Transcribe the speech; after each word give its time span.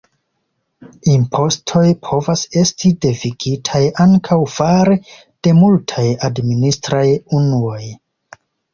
Impostoj 1.11 1.83
povas 2.07 2.47
esti 2.63 2.91
devigitaj 3.07 3.83
ankaŭ 4.07 4.41
fare 4.57 4.99
de 5.19 5.57
multaj 5.63 6.05
administraj 6.33 7.07
unuoj. 7.43 7.83